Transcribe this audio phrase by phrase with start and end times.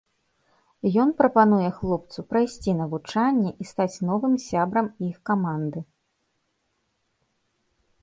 [1.03, 5.89] Ён прапануе хлопцу прайсці навучанне і стаць новым сябрам іх каманды.